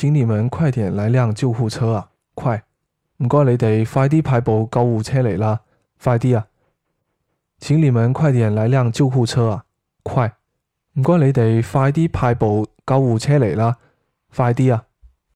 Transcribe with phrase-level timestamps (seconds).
[0.00, 2.62] 请你们快点来辆救护车啊快。
[3.16, 5.62] 唔该你哋快啲派部救护车嚟啦
[6.00, 6.46] 快啲啊。
[7.58, 9.64] 请你们快点来辆救护车啊
[10.04, 10.36] 快。
[10.92, 13.78] 唔该你哋快啲派部救护车嚟啦
[14.32, 14.84] 快啲啊。